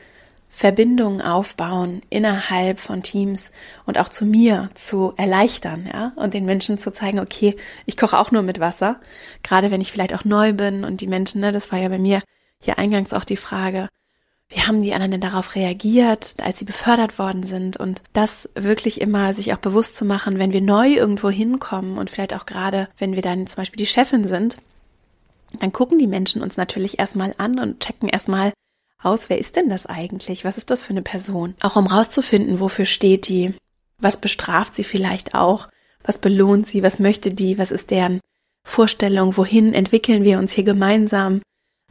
[0.51, 3.51] Verbindungen aufbauen innerhalb von Teams
[3.85, 8.19] und auch zu mir zu erleichtern, ja, und den Menschen zu zeigen, okay, ich koche
[8.19, 8.99] auch nur mit Wasser,
[9.43, 11.97] gerade wenn ich vielleicht auch neu bin und die Menschen, ne, das war ja bei
[11.97, 12.21] mir
[12.59, 13.87] hier eingangs auch die Frage,
[14.49, 17.77] wie haben die anderen denn darauf reagiert, als sie befördert worden sind?
[17.77, 22.09] Und das wirklich immer sich auch bewusst zu machen, wenn wir neu irgendwo hinkommen und
[22.09, 24.57] vielleicht auch gerade, wenn wir dann zum Beispiel die Chefin sind,
[25.59, 28.51] dann gucken die Menschen uns natürlich erstmal an und checken erstmal
[29.01, 30.45] aus, wer ist denn das eigentlich?
[30.45, 31.55] Was ist das für eine Person?
[31.61, 33.53] Auch um rauszufinden, wofür steht die?
[33.97, 35.67] Was bestraft sie vielleicht auch?
[36.03, 36.83] Was belohnt sie?
[36.83, 37.57] Was möchte die?
[37.57, 38.19] Was ist deren
[38.63, 39.37] Vorstellung?
[39.37, 41.41] Wohin entwickeln wir uns hier gemeinsam?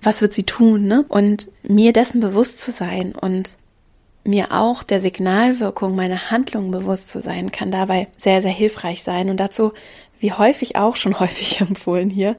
[0.03, 1.05] was wird sie tun, ne?
[1.09, 3.57] Und mir dessen bewusst zu sein und
[4.25, 9.31] mir auch der Signalwirkung meiner Handlungen bewusst zu sein, kann dabei sehr, sehr hilfreich sein.
[9.31, 9.73] Und dazu,
[10.19, 12.37] wie häufig auch schon häufig empfohlen hier,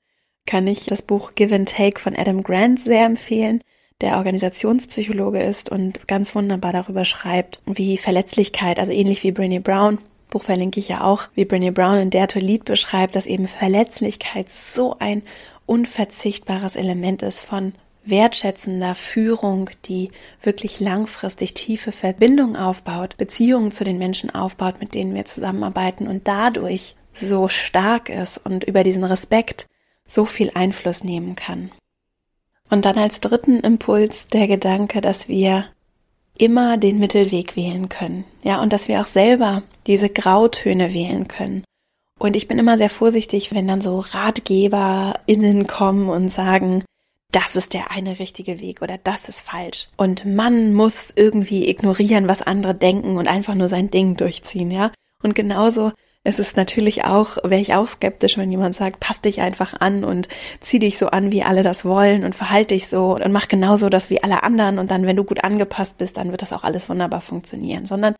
[0.47, 3.61] kann ich das Buch Give and Take von Adam Grant sehr empfehlen,
[4.01, 9.99] der Organisationspsychologe ist und ganz wunderbar darüber schreibt, wie Verletzlichkeit, also ähnlich wie Brené Brown,
[10.31, 13.47] Buch verlinke ich ja auch, wie Brené Brown in Dare to Lead beschreibt, dass eben
[13.47, 15.23] Verletzlichkeit so ein
[15.65, 20.09] unverzichtbares Element ist von wertschätzender Führung, die
[20.41, 26.27] wirklich langfristig tiefe Verbindungen aufbaut, Beziehungen zu den Menschen aufbaut, mit denen wir zusammenarbeiten und
[26.27, 29.67] dadurch so stark ist und über diesen Respekt
[30.07, 31.71] so viel Einfluss nehmen kann.
[32.71, 35.65] Und dann als dritten Impuls der Gedanke, dass wir
[36.37, 38.23] immer den Mittelweg wählen können.
[38.43, 41.63] Ja, und dass wir auch selber diese Grautöne wählen können.
[42.17, 46.83] Und ich bin immer sehr vorsichtig, wenn dann so RatgeberInnen kommen und sagen,
[47.31, 49.89] das ist der eine richtige Weg oder das ist falsch.
[49.97, 54.91] Und man muss irgendwie ignorieren, was andere denken und einfach nur sein Ding durchziehen, ja.
[55.21, 55.91] Und genauso
[56.23, 60.03] es ist natürlich auch, wäre ich auch skeptisch, wenn jemand sagt, pass dich einfach an
[60.03, 60.27] und
[60.59, 63.89] zieh dich so an, wie alle das wollen und verhalte dich so und mach genauso
[63.89, 66.63] das wie alle anderen und dann, wenn du gut angepasst bist, dann wird das auch
[66.63, 68.15] alles wunderbar funktionieren, sondern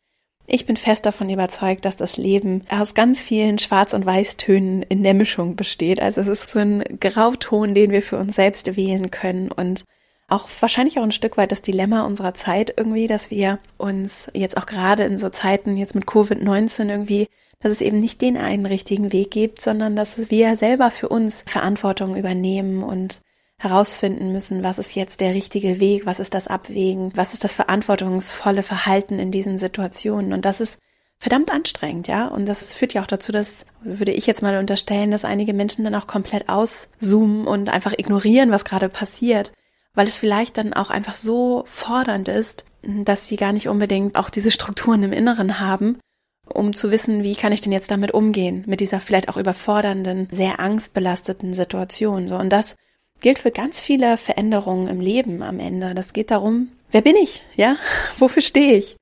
[0.48, 5.04] ich bin fest davon überzeugt, dass das Leben aus ganz vielen Schwarz- und Weißtönen in
[5.04, 6.02] der Mischung besteht.
[6.02, 9.84] Also es ist so ein Grauton, den wir für uns selbst wählen können und
[10.32, 14.56] auch wahrscheinlich auch ein Stück weit das Dilemma unserer Zeit irgendwie, dass wir uns jetzt
[14.56, 17.28] auch gerade in so Zeiten jetzt mit Covid-19 irgendwie
[17.62, 21.44] dass es eben nicht den einen richtigen Weg gibt, sondern dass wir selber für uns
[21.46, 23.20] Verantwortung übernehmen und
[23.56, 27.52] herausfinden müssen, was ist jetzt der richtige Weg, was ist das Abwägen, was ist das
[27.52, 30.32] verantwortungsvolle Verhalten in diesen Situationen.
[30.32, 30.78] Und das ist
[31.20, 32.26] verdammt anstrengend, ja.
[32.26, 35.84] Und das führt ja auch dazu, dass, würde ich jetzt mal unterstellen, dass einige Menschen
[35.84, 39.52] dann auch komplett auszoomen und einfach ignorieren, was gerade passiert,
[39.94, 44.30] weil es vielleicht dann auch einfach so fordernd ist, dass sie gar nicht unbedingt auch
[44.30, 45.98] diese Strukturen im Inneren haben
[46.54, 50.28] um zu wissen, wie kann ich denn jetzt damit umgehen, mit dieser vielleicht auch überfordernden,
[50.30, 52.28] sehr angstbelasteten Situation.
[52.28, 52.76] So, und das
[53.20, 55.94] gilt für ganz viele Veränderungen im Leben am Ende.
[55.94, 57.44] Das geht darum, wer bin ich?
[57.56, 57.76] Ja?
[58.18, 58.96] Wofür stehe ich?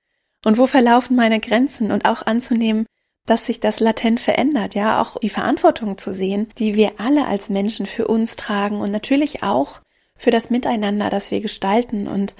[0.45, 1.91] Und wo verlaufen meine Grenzen?
[1.91, 2.87] Und auch anzunehmen,
[3.27, 7.49] dass sich das latent verändert, ja, auch die Verantwortung zu sehen, die wir alle als
[7.49, 9.81] Menschen für uns tragen und natürlich auch
[10.21, 12.35] für das Miteinander, das wir gestalten und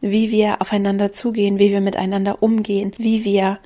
[0.00, 3.60] wie wir aufeinander zugehen, wie wir miteinander umgehen, wie wir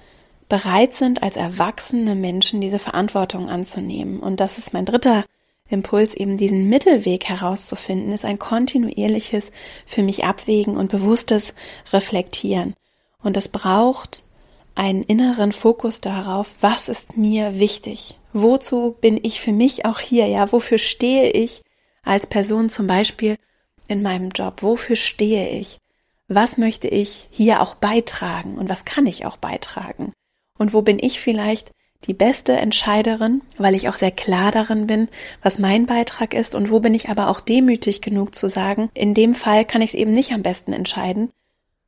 [0.51, 4.21] bereit sind, als erwachsene Menschen diese Verantwortung anzunehmen.
[4.21, 5.25] Und das ist mein dritter
[5.71, 9.51] Impuls, eben diesen Mittelweg herauszufinden, ist ein kontinuierliches
[9.87, 11.55] für mich abwägen und bewusstes
[11.91, 12.75] Reflektieren.
[13.23, 14.25] Und es braucht
[14.75, 18.19] einen inneren Fokus darauf, was ist mir wichtig?
[18.35, 20.27] Wozu bin ich für mich auch hier?
[20.27, 21.63] Ja, wofür stehe ich
[22.03, 23.39] als Person zum Beispiel
[23.89, 24.63] in meinem Job?
[24.63, 25.79] Wofür stehe ich?
[26.29, 30.13] Was möchte ich hier auch beitragen und was kann ich auch beitragen?
[30.59, 31.73] Und wo bin ich vielleicht
[32.07, 35.09] die beste Entscheiderin, weil ich auch sehr klar darin bin,
[35.43, 39.15] was mein Beitrag ist und wo bin ich aber auch demütig genug zu sagen, in
[39.15, 41.31] dem Fall kann ich es eben nicht am besten entscheiden.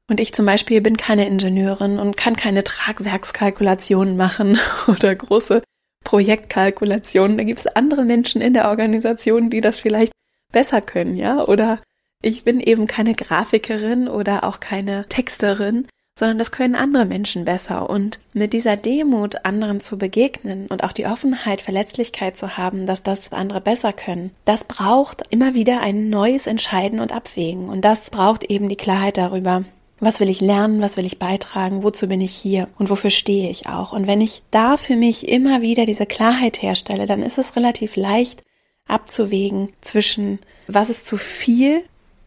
[0.08, 5.62] Und ich zum Beispiel bin keine Ingenieurin und kann keine Tragwerkskalkulationen machen oder große
[6.04, 7.36] Projektkalkulationen.
[7.36, 10.12] Da gibt es andere Menschen in der Organisation, die das vielleicht
[10.56, 11.44] besser können, ja?
[11.44, 11.80] Oder
[12.22, 15.86] ich bin eben keine Grafikerin oder auch keine Texterin
[16.18, 17.90] sondern das können andere Menschen besser.
[17.90, 23.02] Und mit dieser Demut anderen zu begegnen und auch die Offenheit, Verletzlichkeit zu haben, dass
[23.02, 27.68] das andere besser können, das braucht immer wieder ein neues Entscheiden und Abwägen.
[27.68, 29.64] Und das braucht eben die Klarheit darüber,
[30.00, 33.50] was will ich lernen, was will ich beitragen, wozu bin ich hier und wofür stehe
[33.50, 33.92] ich auch.
[33.92, 37.96] Und wenn ich da für mich immer wieder diese Klarheit herstelle, dann ist es relativ
[37.96, 38.42] leicht
[38.86, 41.82] abzuwägen zwischen, was ist zu viel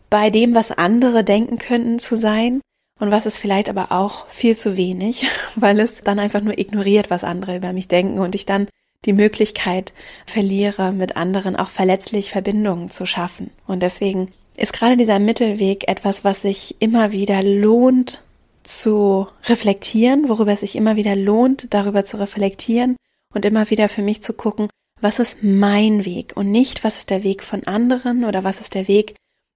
[0.10, 2.62] bei dem, was andere denken könnten zu sein
[3.00, 7.10] und was ist vielleicht aber auch viel zu wenig, weil es dann einfach nur ignoriert,
[7.10, 8.68] was andere über mich denken und ich dann
[9.06, 9.94] die Möglichkeit
[10.26, 13.52] verliere, mit anderen auch verletzlich Verbindungen zu schaffen.
[13.66, 18.24] Und deswegen ist gerade dieser Mittelweg etwas, was sich immer wieder lohnt
[18.64, 22.98] zu reflektieren, worüber es sich immer wieder lohnt, darüber zu reflektieren
[23.34, 24.68] und immer wieder für mich zu gucken,
[25.02, 28.76] was ist mein Weg und nicht, was ist der Weg von anderen oder was ist
[28.76, 29.16] der Weg,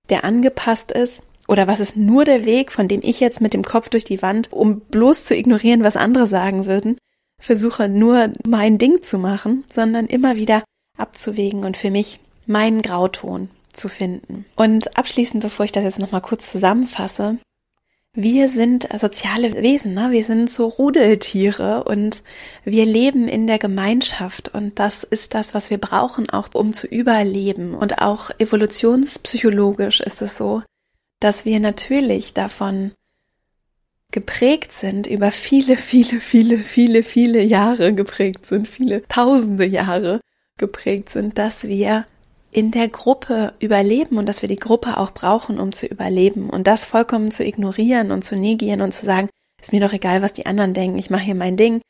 [0.09, 3.63] der angepasst ist oder was ist nur der Weg, von dem ich jetzt mit dem
[3.63, 6.97] Kopf durch die Wand, um bloß zu ignorieren, was andere sagen würden,
[7.41, 10.63] versuche nur mein Ding zu machen, sondern immer wieder
[10.97, 14.45] abzuwägen und für mich meinen Grauton zu finden.
[14.55, 17.37] Und abschließend, bevor ich das jetzt nochmal kurz zusammenfasse,
[18.15, 20.11] wir sind soziale Wesen, ne?
[20.11, 22.21] wir sind so Rudeltiere und
[22.63, 26.85] wir leben in der Gemeinschaft und das ist das, was wir brauchen, auch um zu
[26.85, 27.73] überleben.
[27.73, 30.61] Und auch evolutionspsychologisch ist es so,
[31.19, 32.91] dass wir natürlich davon
[34.11, 40.21] geprägt sind, über viele, viele, viele, viele, viele Jahre geprägt sind, viele tausende Jahre
[40.59, 42.05] geprägt sind, dass wir
[42.53, 46.49] in der Gruppe überleben und dass wir die Gruppe auch brauchen, um zu überleben.
[46.49, 49.29] Und das vollkommen zu ignorieren und zu negieren und zu sagen,
[49.61, 51.81] ist mir doch egal, was die anderen denken, ich mache hier mein Ding,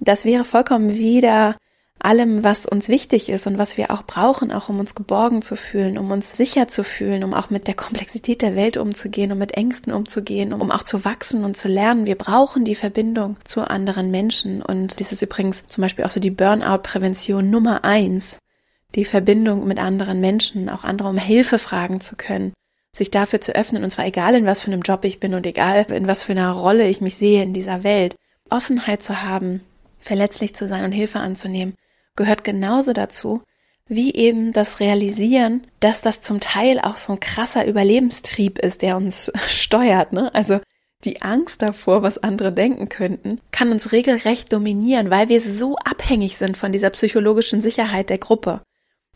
[0.00, 1.56] das wäre vollkommen wieder
[1.98, 5.56] allem, was uns wichtig ist und was wir auch brauchen, auch um uns geborgen zu
[5.56, 9.38] fühlen, um uns sicher zu fühlen, um auch mit der Komplexität der Welt umzugehen, um
[9.38, 12.06] mit Ängsten umzugehen, um auch zu wachsen und zu lernen.
[12.06, 14.62] Wir brauchen die Verbindung zu anderen Menschen.
[14.62, 18.38] Und das ist übrigens zum Beispiel auch so die Burnout-Prävention Nummer eins.
[18.96, 22.52] Die Verbindung mit anderen Menschen, auch andere um Hilfe fragen zu können,
[22.96, 25.46] sich dafür zu öffnen, und zwar egal in was für einem Job ich bin und
[25.46, 28.16] egal in was für einer Rolle ich mich sehe in dieser Welt,
[28.50, 29.60] Offenheit zu haben,
[30.00, 31.74] verletzlich zu sein und Hilfe anzunehmen
[32.16, 33.42] gehört genauso dazu,
[33.88, 38.96] wie eben das Realisieren, dass das zum Teil auch so ein krasser Überlebenstrieb ist, der
[38.96, 40.12] uns steuert.
[40.12, 40.34] Ne?
[40.34, 40.60] Also
[41.04, 46.36] die Angst davor, was andere denken könnten, kann uns regelrecht dominieren, weil wir so abhängig
[46.36, 48.62] sind von dieser psychologischen Sicherheit der Gruppe.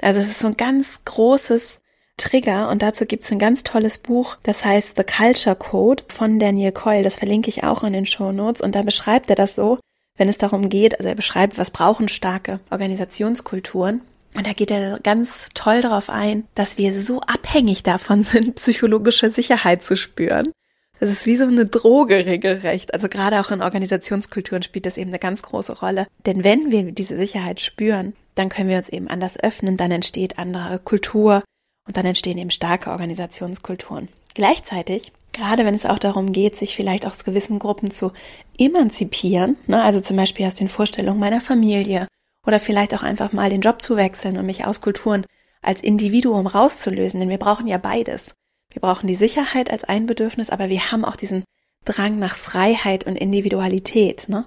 [0.02, 1.80] Also es ist so ein ganz großes
[2.16, 6.38] Trigger und dazu gibt es ein ganz tolles Buch, das heißt The Culture Code von
[6.38, 9.54] Daniel Coyle, das verlinke ich auch in den Show Notes und da beschreibt er das
[9.54, 9.78] so,
[10.16, 14.02] wenn es darum geht, also er beschreibt, was brauchen starke Organisationskulturen.
[14.36, 19.32] Und da geht er ganz toll darauf ein, dass wir so abhängig davon sind, psychologische
[19.32, 20.52] Sicherheit zu spüren.
[21.00, 22.92] Das ist wie so eine Droge regelrecht.
[22.92, 26.06] Also gerade auch in Organisationskulturen spielt das eben eine ganz große Rolle.
[26.26, 30.38] Denn wenn wir diese Sicherheit spüren, dann können wir uns eben anders öffnen, dann entsteht
[30.38, 31.44] andere Kultur
[31.86, 34.08] und dann entstehen eben starke Organisationskulturen.
[34.34, 38.12] Gleichzeitig gerade wenn es auch darum geht, sich vielleicht aus gewissen Gruppen zu
[38.58, 42.06] emanzipieren, ne, also zum Beispiel aus den Vorstellungen meiner Familie
[42.46, 45.24] oder vielleicht auch einfach mal den Job zu wechseln und mich aus Kulturen
[45.62, 48.32] als Individuum rauszulösen, denn wir brauchen ja beides.
[48.72, 51.44] Wir brauchen die Sicherheit als ein Bedürfnis, aber wir haben auch diesen
[51.84, 54.28] Drang nach Freiheit und Individualität.
[54.28, 54.46] Ne?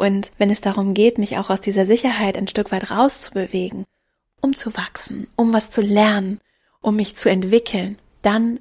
[0.00, 3.84] Und wenn es darum geht, mich auch aus dieser Sicherheit ein Stück weit rauszubewegen,
[4.40, 6.40] um zu wachsen, um was zu lernen,
[6.80, 8.60] um mich zu entwickeln, dann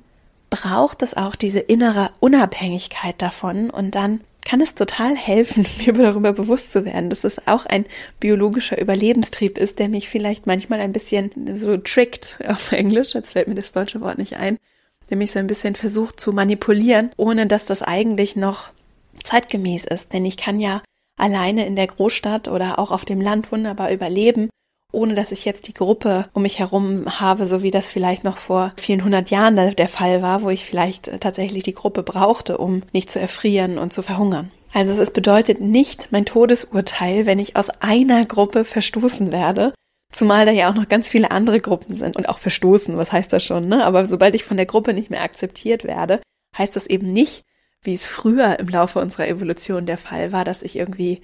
[0.49, 6.33] braucht es auch diese innere Unabhängigkeit davon und dann kann es total helfen, mir darüber
[6.33, 7.85] bewusst zu werden, dass es auch ein
[8.19, 13.47] biologischer Überlebenstrieb ist, der mich vielleicht manchmal ein bisschen so trickt auf Englisch, jetzt fällt
[13.47, 14.57] mir das deutsche Wort nicht ein,
[15.09, 18.73] der mich so ein bisschen versucht zu manipulieren, ohne dass das eigentlich noch
[19.23, 20.11] zeitgemäß ist.
[20.11, 20.81] Denn ich kann ja
[21.19, 24.49] alleine in der Großstadt oder auch auf dem Land wunderbar überleben
[24.91, 28.37] ohne dass ich jetzt die Gruppe um mich herum habe, so wie das vielleicht noch
[28.37, 32.81] vor vielen hundert Jahren der Fall war, wo ich vielleicht tatsächlich die Gruppe brauchte, um
[32.91, 34.51] nicht zu erfrieren und zu verhungern.
[34.73, 39.73] Also es bedeutet nicht mein Todesurteil, wenn ich aus einer Gruppe verstoßen werde,
[40.11, 43.31] zumal da ja auch noch ganz viele andere Gruppen sind und auch verstoßen, was heißt
[43.33, 43.83] das schon, ne?
[43.83, 46.21] Aber sobald ich von der Gruppe nicht mehr akzeptiert werde,
[46.57, 47.43] heißt das eben nicht,
[47.81, 51.21] wie es früher im Laufe unserer Evolution der Fall war, dass ich irgendwie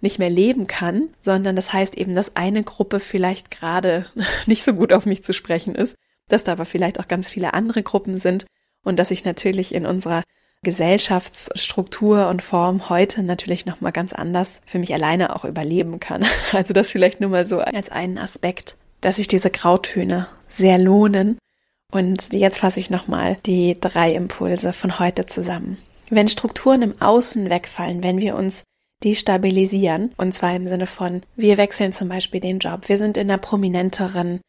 [0.00, 4.06] nicht mehr leben kann, sondern das heißt eben, dass eine Gruppe vielleicht gerade
[4.46, 5.94] nicht so gut auf mich zu sprechen ist,
[6.28, 8.46] dass da aber vielleicht auch ganz viele andere Gruppen sind
[8.84, 10.22] und dass ich natürlich in unserer
[10.64, 16.24] Gesellschaftsstruktur und Form heute natürlich noch mal ganz anders für mich alleine auch überleben kann.
[16.52, 21.38] Also das vielleicht nur mal so als einen Aspekt, dass sich diese Grautöne sehr lohnen.
[21.90, 25.78] Und jetzt fasse ich noch mal die drei Impulse von heute zusammen.
[26.14, 28.64] Wenn Strukturen im Außen wegfallen, wenn wir uns
[29.02, 30.12] destabilisieren.
[30.16, 33.38] Und zwar im Sinne von, wir wechseln zum Beispiel den Job, wir sind in einer
[33.38, 34.40] prominenteren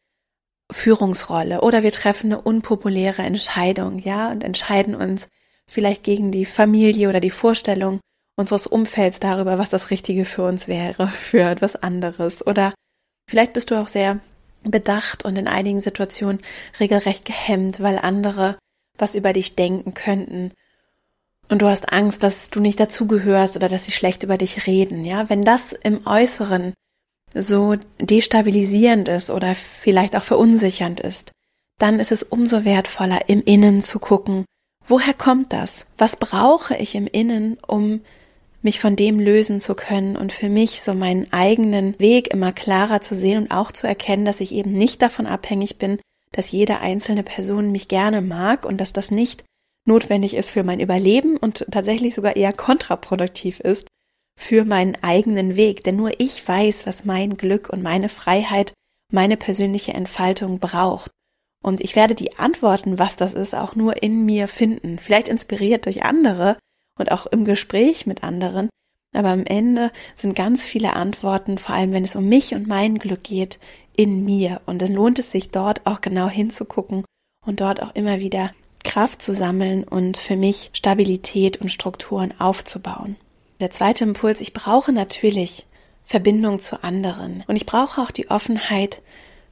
[0.70, 5.28] Führungsrolle oder wir treffen eine unpopuläre Entscheidung, ja, und entscheiden uns
[5.66, 8.00] vielleicht gegen die Familie oder die Vorstellung
[8.36, 12.46] unseres Umfelds darüber, was das Richtige für uns wäre, für etwas anderes.
[12.46, 12.74] Oder
[13.28, 14.20] vielleicht bist du auch sehr
[14.62, 16.40] bedacht und in einigen Situationen
[16.80, 18.58] regelrecht gehemmt, weil andere
[18.98, 20.52] was über dich denken könnten
[21.48, 25.04] und du hast Angst, dass du nicht dazugehörst oder dass sie schlecht über dich reden,
[25.04, 26.74] ja, wenn das im Äußeren
[27.34, 31.32] so destabilisierend ist oder vielleicht auch verunsichernd ist,
[31.78, 34.44] dann ist es umso wertvoller, im Innen zu gucken,
[34.86, 35.86] woher kommt das?
[35.98, 38.02] Was brauche ich im Innen, um
[38.62, 43.00] mich von dem lösen zu können und für mich so meinen eigenen Weg immer klarer
[43.00, 45.98] zu sehen und auch zu erkennen, dass ich eben nicht davon abhängig bin,
[46.32, 49.44] dass jede einzelne Person mich gerne mag und dass das nicht
[49.86, 53.88] notwendig ist für mein Überleben und tatsächlich sogar eher kontraproduktiv ist
[54.36, 55.84] für meinen eigenen Weg.
[55.84, 58.72] Denn nur ich weiß, was mein Glück und meine Freiheit,
[59.12, 61.10] meine persönliche Entfaltung braucht.
[61.62, 64.98] Und ich werde die Antworten, was das ist, auch nur in mir finden.
[64.98, 66.58] Vielleicht inspiriert durch andere
[66.98, 68.68] und auch im Gespräch mit anderen.
[69.14, 72.98] Aber am Ende sind ganz viele Antworten, vor allem wenn es um mich und mein
[72.98, 73.60] Glück geht,
[73.96, 74.60] in mir.
[74.66, 77.04] Und dann lohnt es sich dort auch genau hinzugucken
[77.46, 78.50] und dort auch immer wieder
[78.84, 83.16] Kraft zu sammeln und für mich Stabilität und Strukturen aufzubauen.
[83.60, 85.66] Der zweite Impuls, ich brauche natürlich
[86.04, 89.02] Verbindung zu anderen und ich brauche auch die Offenheit,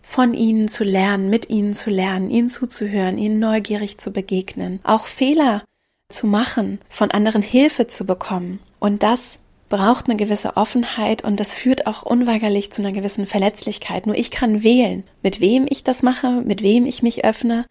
[0.02, 5.06] von ihnen zu lernen, mit ihnen zu lernen, ihnen zuzuhören, ihnen neugierig zu begegnen, auch
[5.06, 5.62] Fehler
[6.08, 8.58] zu machen, von anderen Hilfe zu bekommen.
[8.80, 14.06] Und das braucht eine gewisse Offenheit und das führt auch unweigerlich zu einer gewissen Verletzlichkeit.
[14.06, 17.64] Nur ich kann wählen, mit wem ich das mache, mit wem ich mich öffne,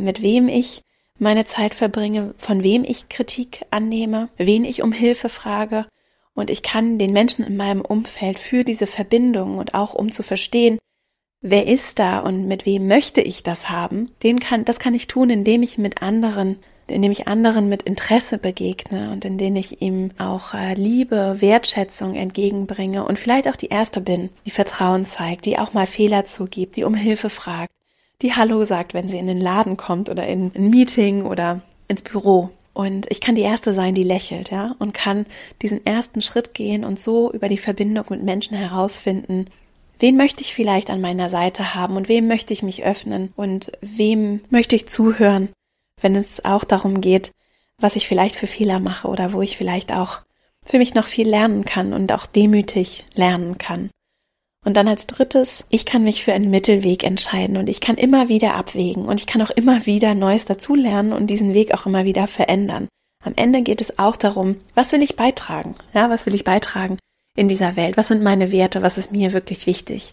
[0.00, 0.82] mit wem ich
[1.18, 5.86] meine Zeit verbringe, von wem ich Kritik annehme, wen ich um Hilfe frage.
[6.34, 10.22] Und ich kann den Menschen in meinem Umfeld für diese Verbindung und auch um zu
[10.22, 10.78] verstehen,
[11.40, 15.06] wer ist da und mit wem möchte ich das haben, den kann, das kann ich
[15.06, 16.58] tun, indem ich mit anderen
[16.90, 23.04] indem ich anderen mit Interesse begegne und indem ich ihm auch äh, Liebe, Wertschätzung entgegenbringe
[23.04, 26.84] und vielleicht auch die Erste bin, die Vertrauen zeigt, die auch mal Fehler zugibt, die
[26.84, 27.70] um Hilfe fragt,
[28.22, 32.02] die Hallo sagt, wenn sie in den Laden kommt oder in ein Meeting oder ins
[32.02, 32.50] Büro.
[32.72, 35.26] Und ich kann die Erste sein, die lächelt, ja, und kann
[35.62, 39.46] diesen ersten Schritt gehen und so über die Verbindung mit Menschen herausfinden,
[39.98, 43.72] wen möchte ich vielleicht an meiner Seite haben und wem möchte ich mich öffnen und
[43.80, 45.48] wem möchte ich zuhören
[46.00, 47.32] wenn es auch darum geht,
[47.78, 50.20] was ich vielleicht für Fehler mache oder wo ich vielleicht auch
[50.64, 53.90] für mich noch viel lernen kann und auch demütig lernen kann.
[54.68, 58.28] Und dann als drittes, ich kann mich für einen Mittelweg entscheiden und ich kann immer
[58.28, 62.04] wieder abwägen und ich kann auch immer wieder Neues dazulernen und diesen Weg auch immer
[62.04, 62.86] wieder verändern.
[63.24, 65.74] Am Ende geht es auch darum, was will ich beitragen?
[65.94, 66.98] Ja, was will ich beitragen
[67.34, 67.96] in dieser Welt?
[67.96, 68.82] Was sind meine Werte?
[68.82, 70.12] Was ist mir wirklich wichtig?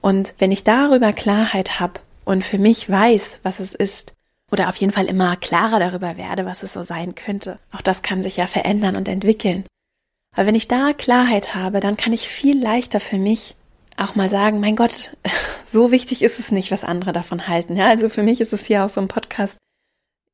[0.00, 4.12] Und wenn ich darüber Klarheit habe und für mich weiß, was es ist,
[4.52, 7.58] oder auf jeden Fall immer klarer darüber werde, was es so sein könnte.
[7.72, 9.64] Auch das kann sich ja verändern und entwickeln.
[10.36, 13.56] Aber wenn ich da Klarheit habe, dann kann ich viel leichter für mich
[13.98, 15.16] auch mal sagen, mein Gott,
[15.66, 17.76] so wichtig ist es nicht, was andere davon halten.
[17.76, 19.56] Ja, also für mich ist es hier auch so ein Podcast.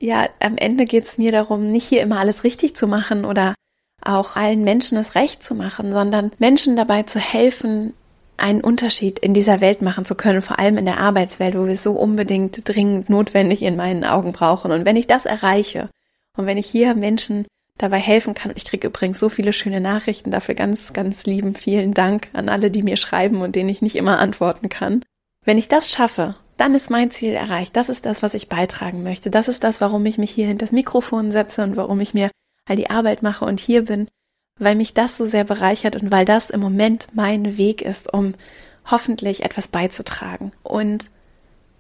[0.00, 3.54] Ja, am Ende geht es mir darum, nicht hier immer alles richtig zu machen oder
[4.02, 7.94] auch allen Menschen es recht zu machen, sondern Menschen dabei zu helfen,
[8.36, 11.74] einen Unterschied in dieser Welt machen zu können, vor allem in der Arbeitswelt, wo wir
[11.74, 14.72] es so unbedingt dringend notwendig in meinen Augen brauchen.
[14.72, 15.88] Und wenn ich das erreiche
[16.36, 17.46] und wenn ich hier Menschen
[17.78, 21.92] dabei helfen kann, ich kriege übrigens so viele schöne Nachrichten, dafür ganz, ganz lieben vielen
[21.92, 25.04] Dank an alle, die mir schreiben und denen ich nicht immer antworten kann.
[25.44, 27.76] Wenn ich das schaffe, dann ist mein Ziel erreicht.
[27.76, 29.30] Das ist das, was ich beitragen möchte.
[29.30, 32.30] Das ist das, warum ich mich hier hinter das Mikrofon setze und warum ich mir
[32.66, 34.08] all die Arbeit mache und hier bin,
[34.58, 38.34] weil mich das so sehr bereichert und weil das im Moment mein Weg ist, um
[38.86, 40.52] hoffentlich etwas beizutragen.
[40.62, 41.10] Und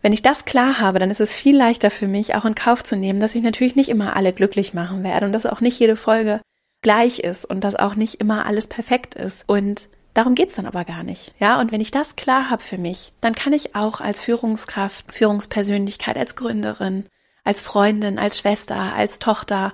[0.04, 2.84] wenn ich das klar habe, dann ist es viel leichter für mich, auch in Kauf
[2.84, 5.78] zu nehmen, dass ich natürlich nicht immer alle glücklich machen werde und dass auch nicht
[5.78, 6.42] jede Folge
[6.82, 9.44] gleich ist und dass auch nicht immer alles perfekt ist.
[9.46, 11.32] Und darum geht's dann aber gar nicht.
[11.40, 15.06] Ja, und wenn ich das klar habe für mich, dann kann ich auch als Führungskraft,
[15.14, 17.06] Führungspersönlichkeit, als Gründerin,
[17.42, 19.72] als Freundin, als Schwester, als Tochter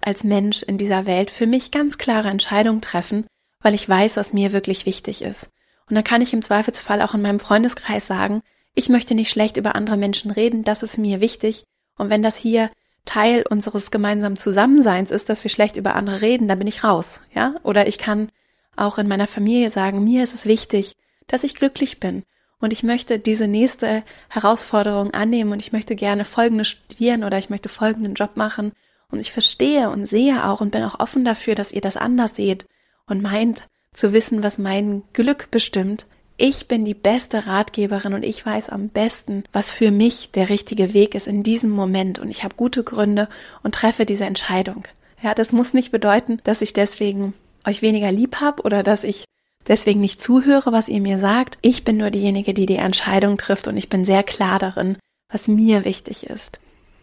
[0.00, 3.26] als Mensch in dieser Welt für mich ganz klare Entscheidungen treffen,
[3.60, 5.48] weil ich weiß, was mir wirklich wichtig ist.
[5.88, 8.42] Und dann kann ich im Zweifelsfall auch in meinem Freundeskreis sagen,
[8.74, 11.64] ich möchte nicht schlecht über andere Menschen reden, das ist mir wichtig.
[11.96, 12.70] Und wenn das hier
[13.04, 17.22] Teil unseres gemeinsamen Zusammenseins ist, dass wir schlecht über andere reden, dann bin ich raus,
[17.34, 17.56] ja?
[17.62, 18.30] Oder ich kann
[18.76, 20.94] auch in meiner Familie sagen, mir ist es wichtig,
[21.26, 22.24] dass ich glücklich bin.
[22.60, 27.50] Und ich möchte diese nächste Herausforderung annehmen und ich möchte gerne folgendes studieren oder ich
[27.50, 28.72] möchte folgenden Job machen
[29.10, 32.36] und ich verstehe und sehe auch und bin auch offen dafür, dass ihr das anders
[32.36, 32.66] seht
[33.06, 36.06] und meint zu wissen, was mein Glück bestimmt.
[36.36, 40.94] Ich bin die beste Ratgeberin und ich weiß am besten, was für mich der richtige
[40.94, 43.28] Weg ist in diesem Moment und ich habe gute Gründe
[43.62, 44.84] und treffe diese Entscheidung.
[45.22, 49.24] Ja, das muss nicht bedeuten, dass ich deswegen euch weniger lieb habe oder dass ich
[49.68, 51.58] deswegen nicht zuhöre, was ihr mir sagt.
[51.62, 54.96] Ich bin nur diejenige, die die Entscheidung trifft und ich bin sehr klar darin,
[55.30, 56.58] was mir wichtig ist.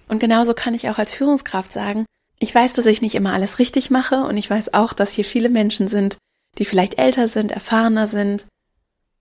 [0.09, 2.05] Und genauso kann ich auch als Führungskraft sagen,
[2.39, 5.25] ich weiß, dass ich nicht immer alles richtig mache und ich weiß auch, dass hier
[5.25, 6.17] viele Menschen sind,
[6.57, 8.47] die vielleicht älter sind, erfahrener sind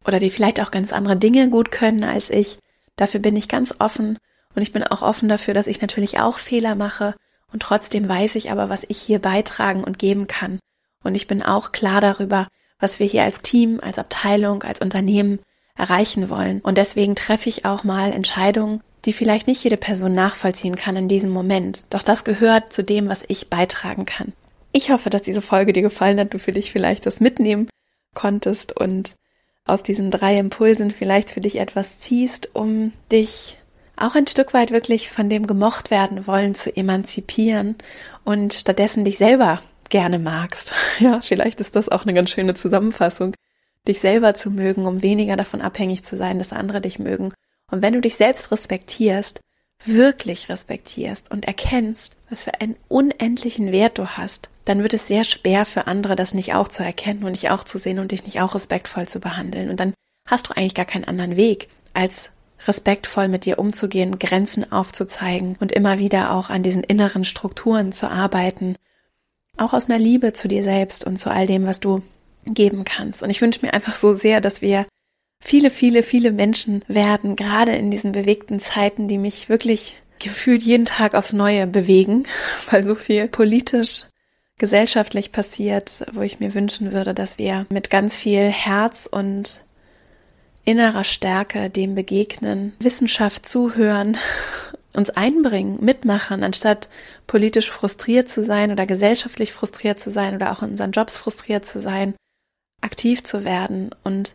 [0.07, 2.59] oder die vielleicht auch ganz andere Dinge gut können als ich.
[2.97, 4.19] Dafür bin ich ganz offen
[4.55, 7.15] und ich bin auch offen dafür, dass ich natürlich auch Fehler mache
[7.53, 10.59] und trotzdem weiß ich aber, was ich hier beitragen und geben kann.
[11.05, 15.41] Und ich bin auch klar darüber, was wir hier als Team, als Abteilung, als Unternehmen
[15.77, 16.61] erreichen wollen.
[16.61, 21.09] Und deswegen treffe ich auch mal Entscheidungen, die vielleicht nicht jede Person nachvollziehen kann in
[21.09, 21.85] diesem Moment.
[21.91, 24.33] Doch das gehört zu dem, was ich beitragen kann.
[24.73, 27.69] Ich hoffe, dass diese Folge dir gefallen hat, du für dich vielleicht das mitnehmen
[28.15, 29.13] konntest und
[29.69, 33.59] aus diesen drei Impulsen vielleicht für dich etwas ziehst, um dich
[33.97, 37.77] auch ein Stück weit wirklich von dem gemocht werden wollen zu emanzipieren
[38.25, 40.73] und stattdessen dich selber gerne magst.
[41.01, 43.35] Ja, vielleicht ist das auch eine ganz schöne Zusammenfassung,
[43.87, 47.33] dich selber zu mögen, um weniger davon abhängig zu sein, dass andere dich mögen
[47.71, 49.41] und wenn du dich selbst respektierst,
[49.85, 55.25] wirklich respektierst und erkennst, was für einen unendlichen Wert du hast, dann wird es sehr
[55.25, 58.25] schwer für andere, das nicht auch zu erkennen und nicht auch zu sehen und dich
[58.25, 59.71] nicht auch respektvoll zu behandeln.
[59.71, 59.95] Und dann
[60.27, 62.31] hast du eigentlich gar keinen anderen Weg, als
[62.67, 68.11] respektvoll mit dir umzugehen, Grenzen aufzuzeigen und immer wieder auch an diesen inneren Strukturen zu
[68.11, 68.77] arbeiten,
[69.57, 72.03] auch aus einer Liebe zu dir selbst und zu all dem, was du
[72.45, 73.23] geben kannst.
[73.23, 74.87] Und ich wünsche mir einfach so sehr, dass wir
[75.41, 80.85] viele, viele, viele Menschen werden, gerade in diesen bewegten Zeiten, die mich wirklich gefühlt jeden
[80.85, 82.27] Tag aufs Neue bewegen,
[82.71, 84.05] weil so viel politisch,
[84.59, 89.63] gesellschaftlich passiert, wo ich mir wünschen würde, dass wir mit ganz viel Herz und
[90.65, 94.19] innerer Stärke dem begegnen, Wissenschaft zuhören,
[94.93, 96.89] uns einbringen, mitmachen, anstatt
[97.27, 101.65] politisch frustriert zu sein oder gesellschaftlich frustriert zu sein oder auch in unseren Jobs frustriert
[101.65, 102.15] zu sein,
[102.81, 104.35] aktiv zu werden und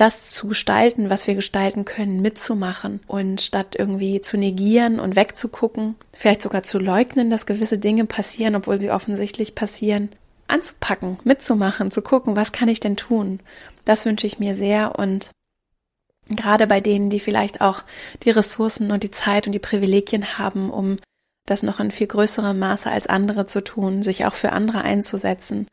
[0.00, 5.94] das zu gestalten, was wir gestalten können, mitzumachen und statt irgendwie zu negieren und wegzugucken,
[6.12, 10.08] vielleicht sogar zu leugnen, dass gewisse Dinge passieren, obwohl sie offensichtlich passieren,
[10.48, 13.40] anzupacken, mitzumachen, zu gucken, was kann ich denn tun?
[13.84, 15.32] Das wünsche ich mir sehr und
[16.30, 17.82] gerade bei denen, die vielleicht auch
[18.22, 20.96] die Ressourcen und die Zeit und die Privilegien haben, um
[21.44, 25.66] das noch in viel größerem Maße als andere zu tun, sich auch für andere einzusetzen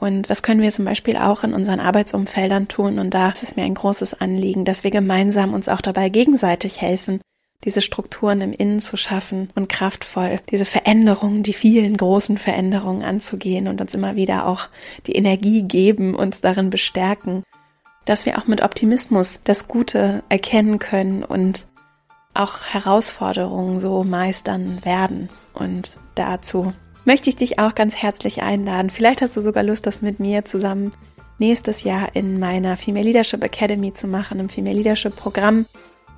[0.00, 2.98] und das können wir zum Beispiel auch in unseren Arbeitsumfeldern tun.
[2.98, 6.80] Und da ist es mir ein großes Anliegen, dass wir gemeinsam uns auch dabei gegenseitig
[6.80, 7.20] helfen,
[7.64, 13.68] diese Strukturen im Innen zu schaffen und kraftvoll diese Veränderungen, die vielen großen Veränderungen anzugehen
[13.68, 14.68] und uns immer wieder auch
[15.06, 17.42] die Energie geben, uns darin bestärken,
[18.04, 21.64] dass wir auch mit Optimismus das Gute erkennen können und
[22.34, 25.30] auch Herausforderungen so meistern werden.
[25.54, 26.74] Und dazu
[27.04, 28.90] möchte ich dich auch ganz herzlich einladen.
[28.90, 30.92] Vielleicht hast du sogar Lust, das mit mir zusammen
[31.38, 35.66] nächstes Jahr in meiner Female Leadership Academy zu machen, im Female Leadership Programm,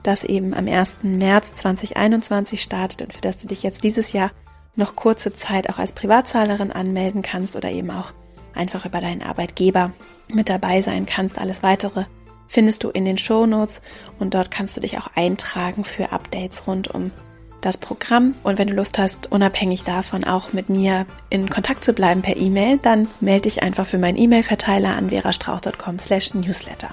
[0.02, 0.98] das eben am 1.
[1.02, 4.30] März 2021 startet und für das du dich jetzt dieses Jahr
[4.76, 8.12] noch kurze Zeit auch als Privatzahlerin anmelden kannst oder eben auch
[8.54, 9.92] einfach über deinen Arbeitgeber
[10.28, 11.38] mit dabei sein kannst.
[11.38, 12.04] Alles weitere
[12.46, 13.80] findest du in den Show Notes
[14.18, 17.10] und dort kannst du dich auch eintragen für Updates rund um
[17.66, 18.34] das Programm.
[18.42, 22.36] Und wenn du Lust hast, unabhängig davon auch mit mir in Kontakt zu bleiben per
[22.36, 26.90] E-Mail, dann melde dich einfach für meinen E-Mail-Verteiler an verastrauch.com slash newsletter.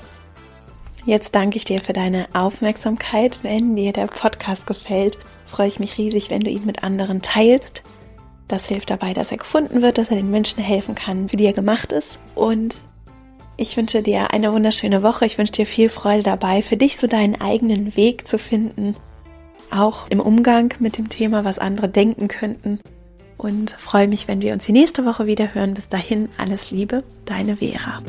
[1.06, 3.40] Jetzt danke ich dir für deine Aufmerksamkeit.
[3.44, 5.18] Wenn dir der Podcast gefällt,
[5.48, 7.84] freue ich mich riesig, wenn du ihn mit anderen teilst.
[8.48, 11.46] Das hilft dabei, dass er gefunden wird, dass er den Menschen helfen kann, für die
[11.46, 12.20] er gemacht ist.
[12.36, 12.76] Und
[13.58, 15.26] ich wünsche dir eine wunderschöne Woche.
[15.26, 18.96] Ich wünsche dir viel Freude dabei, für dich so deinen eigenen Weg zu finden
[19.74, 22.80] auch im Umgang mit dem Thema, was andere denken könnten.
[23.38, 25.74] Und freue mich, wenn wir uns die nächste Woche wieder hören.
[25.74, 28.02] Bis dahin, alles Liebe, deine Vera.